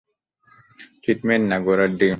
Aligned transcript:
Treatment 1.03 1.45
না 1.51 1.57
ঘোড়ার 1.65 1.91
ডিম! 1.91 2.09